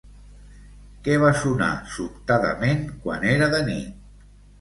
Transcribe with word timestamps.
Què 1.07 1.17
va 1.23 1.29
sonar 1.41 1.67
sobtadament 1.97 2.81
quan 3.05 3.27
era 3.35 3.51
de 3.53 3.61
nit? 3.69 3.93